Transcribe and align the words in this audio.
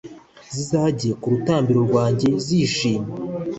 zizajye 0.53 1.11
ku 1.19 1.25
rutambiro 1.33 1.79
rwanjye, 1.87 2.27
zishimwe. 2.45 3.09